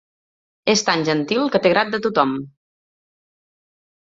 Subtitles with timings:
[0.73, 2.35] És tan gentil que té grat de tothom.